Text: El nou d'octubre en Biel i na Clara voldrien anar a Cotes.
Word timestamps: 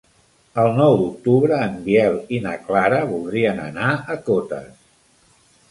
El 0.61 0.71
nou 0.77 0.95
d'octubre 1.01 1.59
en 1.65 1.75
Biel 1.89 2.17
i 2.39 2.41
na 2.47 2.55
Clara 2.65 3.03
voldrien 3.13 3.63
anar 3.69 3.93
a 4.17 4.21
Cotes. 4.31 4.73